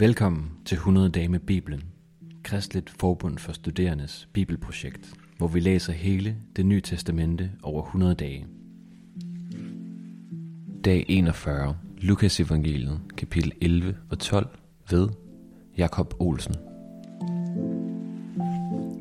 [0.00, 1.82] Velkommen til 100 dage med Bibelen,
[2.44, 8.46] Kristligt Forbund for Studerendes Bibelprojekt, hvor vi læser hele det nye testamente over 100 dage.
[10.84, 14.48] Dag 41, Lukas evangeliet, kapitel 11 og 12
[14.90, 15.08] ved
[15.76, 16.54] Jakob Olsen.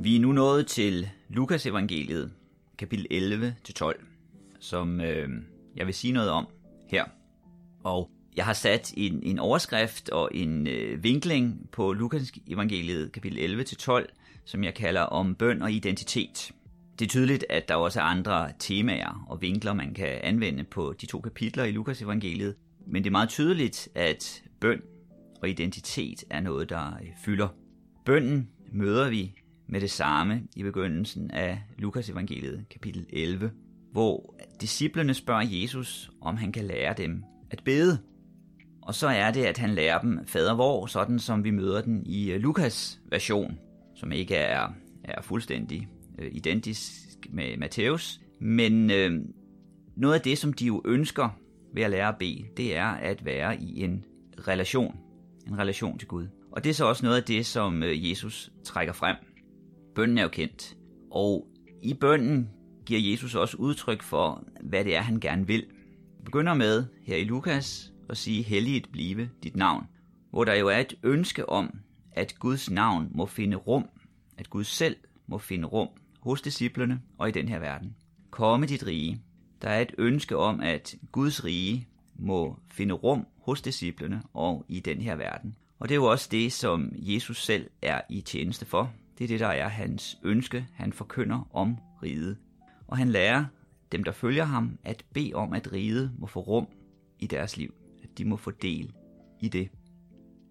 [0.04, 2.32] Vi er nu nået til Lukas evangeliet,
[2.78, 4.06] kapitel 11 til 12,
[4.60, 5.30] som øh,
[5.76, 6.48] jeg vil sige noget om
[6.88, 7.06] her.
[7.84, 13.40] Og jeg har sat en, en overskrift og en øh, vinkling på Lukas evangeliet kapitel
[13.40, 14.10] 11 til 12,
[14.46, 16.52] som jeg kalder om bøn og identitet.
[17.00, 20.94] Det er tydeligt, at der også er andre temaer og vinkler, man kan anvende på
[21.02, 22.56] de to kapitler i Lukas evangeliet,
[22.88, 24.82] men det er meget tydeligt, at bøn
[25.42, 27.48] og identitet er noget, der øh, fylder.
[28.06, 29.34] Bønnen møder vi
[29.68, 33.52] med det samme i begyndelsen af Lukas evangeliet kapitel 11,
[33.92, 38.00] hvor disciplene spørger Jesus, om han kan lære dem at bede.
[38.90, 42.04] Og så er det, at han lærer dem fader hvor, sådan som vi møder den
[42.06, 43.60] i øh, Lukas version,
[43.96, 44.68] som ikke er,
[45.04, 45.88] er fuldstændig
[46.20, 46.92] øh, identisk
[47.30, 48.20] med Matthæus.
[48.40, 49.12] Men øh,
[49.96, 51.30] noget af det, som de jo ønsker
[51.74, 54.06] ved at lære at bede, det er at være i en
[54.48, 55.00] relation.
[55.48, 56.28] En relation til Gud.
[56.52, 59.16] Og det er så også noget af det, som øh, Jesus trækker frem.
[59.96, 60.78] Bønnen er jo kendt.
[61.12, 61.48] Og
[61.84, 62.50] i bønnen
[62.86, 65.66] giver Jesus også udtryk for, hvad det er, han gerne vil.
[66.18, 69.88] Vi begynder med her i Lukas at sige, helliget blive dit navn,
[70.30, 71.80] hvor der jo er et ønske om,
[72.12, 73.90] at Guds navn må finde rum,
[74.38, 74.96] at Gud selv
[75.28, 77.96] må finde rum hos disciplerne og i den her verden.
[78.30, 79.22] Komme dit rige.
[79.62, 84.80] Der er et ønske om, at Guds rige må finde rum hos disciplerne og i
[84.80, 85.56] den her verden.
[85.80, 88.94] Og det er jo også det, som Jesus selv er i tjeneste for.
[89.18, 90.68] Det er det, der er hans ønske.
[90.74, 92.38] Han forkynder om riget.
[92.88, 93.46] Og han lærer
[93.92, 96.68] dem, der følger ham, at bede om, at riget må få rum
[97.20, 97.79] i deres liv.
[98.20, 98.94] De må få del
[99.40, 99.70] i det.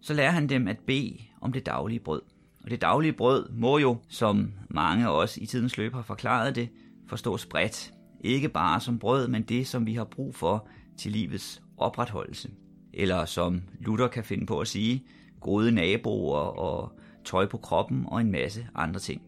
[0.00, 2.22] Så lærer han dem at bede om det daglige brød.
[2.64, 6.54] Og det daglige brød må jo, som mange af os i tidens løb har forklaret
[6.54, 6.68] det,
[7.06, 7.92] forstås bredt.
[8.20, 10.68] Ikke bare som brød, men det, som vi har brug for
[10.98, 12.50] til livets opretholdelse.
[12.92, 15.04] Eller som Luther kan finde på at sige,
[15.40, 16.92] gode naboer og
[17.24, 19.22] tøj på kroppen og en masse andre ting.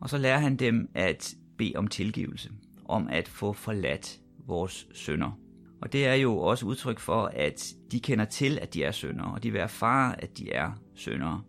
[0.00, 2.50] Og så lærer han dem at bede om tilgivelse,
[2.84, 5.38] om at få forladt vores sønder.
[5.84, 9.34] Og det er jo også udtryk for, at de kender til, at de er syndere,
[9.34, 11.42] og de vil erfare, at de er søndere.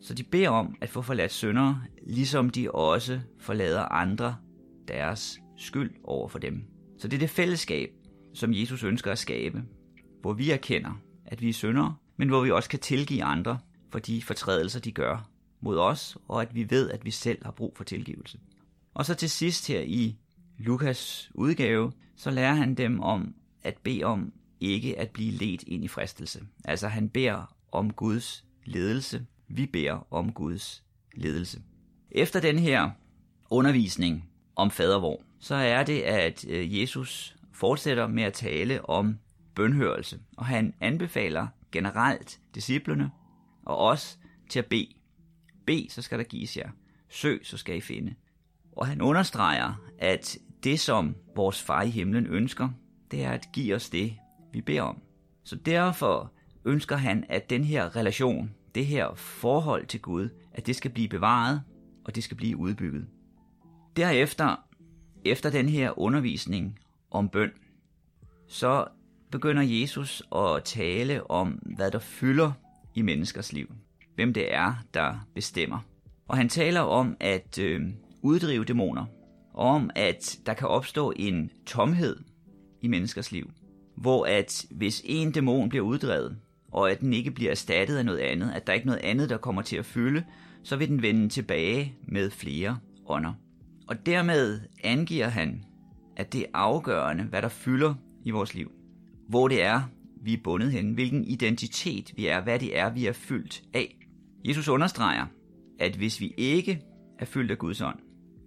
[0.00, 4.36] Så de beder om at få forladt syndere, ligesom de også forlader andre
[4.88, 6.64] deres skyld over for dem.
[6.98, 7.90] Så det er det fællesskab,
[8.34, 9.62] som Jesus ønsker at skabe,
[10.20, 13.58] hvor vi erkender, at vi er syndere, men hvor vi også kan tilgive andre
[13.90, 17.52] for de fortrædelser, de gør mod os, og at vi ved, at vi selv har
[17.52, 18.38] brug for tilgivelse.
[18.94, 20.16] Og så til sidst her i
[20.58, 23.34] Lukas udgave, så lærer han dem om
[23.64, 26.40] at bede om ikke at blive ledt ind i fristelse.
[26.64, 29.26] Altså han beder om Guds ledelse.
[29.48, 30.84] Vi beder om Guds
[31.14, 31.62] ledelse.
[32.10, 32.90] Efter den her
[33.50, 39.18] undervisning om fadervor, så er det, at øh, Jesus fortsætter med at tale om
[39.54, 43.10] bønhørelse, og han anbefaler generelt disciplene
[43.64, 44.18] og os
[44.48, 44.88] til at bede.
[45.66, 46.70] Bed, så skal der gives jer.
[47.08, 48.14] Søg, så skal I finde.
[48.76, 52.68] Og han understreger, at det, som vores far i himlen ønsker,
[53.12, 54.14] det er at give os det,
[54.52, 55.02] vi beder om.
[55.44, 56.32] Så derfor
[56.64, 61.08] ønsker han, at den her relation, det her forhold til Gud, at det skal blive
[61.08, 61.62] bevaret,
[62.04, 63.06] og det skal blive udbygget.
[63.96, 64.56] Derefter,
[65.24, 66.78] efter den her undervisning
[67.10, 67.50] om bøn,
[68.48, 68.86] så
[69.30, 72.52] begynder Jesus at tale om, hvad der fylder
[72.94, 73.74] i menneskers liv.
[74.14, 75.78] Hvem det er, der bestemmer.
[76.28, 77.80] Og han taler om at øh,
[78.22, 79.04] uddrive dæmoner.
[79.54, 82.16] Og om at der kan opstå en tomhed
[82.82, 83.50] i menneskers liv.
[83.96, 86.36] Hvor at hvis en dæmon bliver uddrevet,
[86.72, 89.30] og at den ikke bliver erstattet af noget andet, at der ikke er noget andet,
[89.30, 90.24] der kommer til at fylde,
[90.62, 93.32] så vil den vende tilbage med flere ånder.
[93.86, 95.64] Og dermed angiver han,
[96.16, 97.94] at det er afgørende, hvad der fylder
[98.24, 98.72] i vores liv.
[99.28, 99.82] Hvor det er,
[100.22, 103.96] vi er bundet hen, hvilken identitet vi er, hvad det er, vi er fyldt af.
[104.44, 105.26] Jesus understreger,
[105.78, 106.82] at hvis vi ikke
[107.18, 107.98] er fyldt af Guds ånd,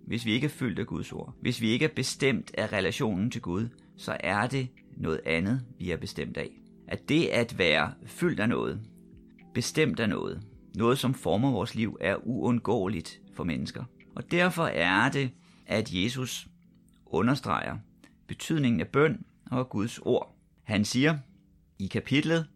[0.07, 3.31] hvis vi ikke er fyldt af Guds ord, hvis vi ikke er bestemt af relationen
[3.31, 3.67] til Gud,
[3.97, 6.49] så er det noget andet, vi er bestemt af.
[6.87, 8.81] At det at være fyldt af noget,
[9.53, 10.41] bestemt af noget,
[10.75, 13.83] noget som former vores liv, er uundgåeligt for mennesker.
[14.15, 15.31] Og derfor er det,
[15.65, 16.47] at Jesus
[17.05, 17.77] understreger
[18.27, 20.35] betydningen af bøn og Guds ord.
[20.63, 21.17] Han siger
[21.79, 22.47] i kapitlet,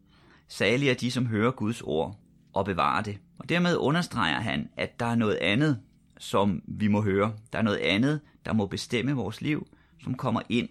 [0.47, 2.19] salige er de, som hører Guds ord
[2.53, 3.17] og bevarer det.
[3.39, 5.79] Og dermed understreger han, at der er noget andet,
[6.17, 7.33] som vi må høre.
[7.53, 9.67] Der er noget andet, der må bestemme vores liv,
[10.03, 10.69] som kommer ind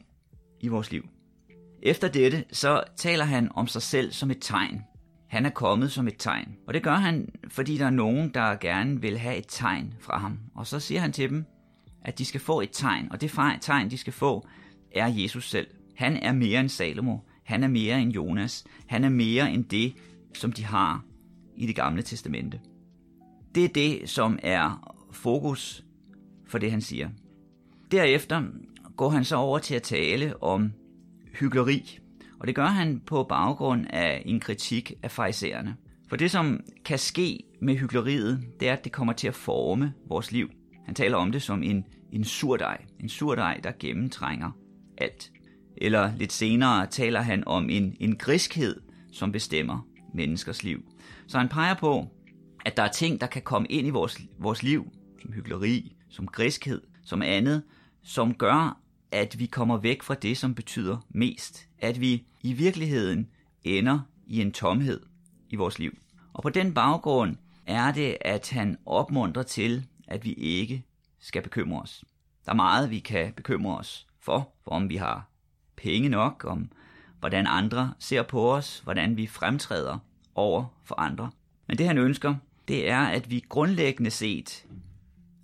[0.60, 1.08] i vores liv.
[1.82, 4.82] Efter dette, så taler han om sig selv som et tegn.
[5.28, 6.56] han er kommet som et tegn.
[6.66, 10.18] Og det gør han, fordi der er nogen, der gerne vil have et tegn fra
[10.18, 10.38] ham.
[10.54, 11.44] Og så siger han til dem,
[12.02, 14.46] at de skal få et tegn, og det tegn, de skal få,
[14.94, 15.66] er Jesus selv.
[15.94, 17.18] Han er mere end Salomo.
[17.44, 18.64] Han er mere end Jonas.
[18.86, 19.94] Han er mere end det,
[20.34, 21.04] som de har
[21.56, 22.60] i det gamle testamente.
[23.54, 25.84] Det er det, som er fokus
[26.46, 27.08] for det, han siger.
[27.90, 28.42] Derefter
[28.98, 30.72] går han så over til at tale om
[31.34, 31.98] hyggeleri,
[32.40, 35.76] og det gør han på baggrund af en kritik af farisæerne.
[36.08, 39.92] For det, som kan ske med hyggeleriet, det er, at det kommer til at forme
[40.08, 40.50] vores liv.
[40.86, 42.84] Han taler om det som en, en surdej.
[43.00, 44.50] En surdej, der gennemtrænger
[44.98, 45.32] alt.
[45.76, 48.80] Eller lidt senere taler han om en, en griskhed,
[49.12, 50.84] som bestemmer menneskers liv.
[51.26, 52.06] Så han peger på,
[52.64, 54.90] at der er ting, der kan komme ind i vores, vores liv,
[55.22, 57.62] som hyggeleri, som griskhed, som andet,
[58.02, 61.68] som gør, at vi kommer væk fra det, som betyder mest.
[61.78, 63.28] At vi i virkeligheden
[63.64, 65.00] ender i en tomhed
[65.50, 65.98] i vores liv.
[66.32, 70.84] Og på den baggrund er det, at han opmuntrer til, at vi ikke
[71.18, 72.04] skal bekymre os.
[72.44, 75.30] Der er meget, vi kan bekymre os for, for om vi har
[75.76, 76.70] penge nok, om
[77.20, 79.98] hvordan andre ser på os, hvordan vi fremtræder
[80.34, 81.30] over for andre.
[81.66, 82.34] Men det han ønsker,
[82.68, 84.66] det er, at vi grundlæggende set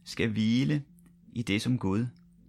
[0.04, 0.82] skal hvile
[1.32, 2.06] i det, som Gud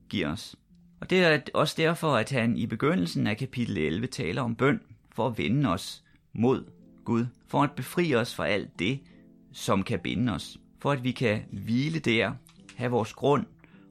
[0.09, 0.55] giver os.
[1.05, 4.81] Og det er også derfor, at han i begyndelsen af kapitel 11 taler om bøn
[5.11, 6.03] for at vende os
[6.33, 6.65] mod
[7.03, 8.99] Gud, for at befri os fra alt det,
[9.51, 12.33] som kan binde os, for at vi kan hvile der,
[12.75, 13.45] have vores grund